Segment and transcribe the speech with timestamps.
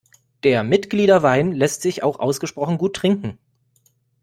[0.41, 3.37] Der Mitgliederwein lässt sich auch ausgesprochen gut trinken.